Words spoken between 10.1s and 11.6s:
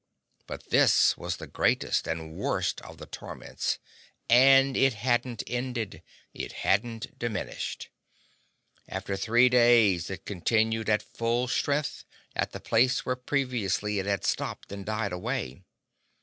continued at full